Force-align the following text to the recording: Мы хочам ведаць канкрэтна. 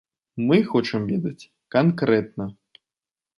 Мы 0.47 0.55
хочам 0.71 1.05
ведаць 1.11 1.49
канкрэтна. 1.77 2.49